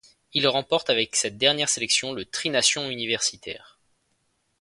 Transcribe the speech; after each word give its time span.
Il 0.33 0.47
remporte 0.47 0.89
avec 0.89 1.15
cette 1.15 1.37
dernière 1.37 1.69
sélection 1.69 2.11
le 2.11 2.25
Tri-nations 2.25 2.89
universitaire. 2.89 3.77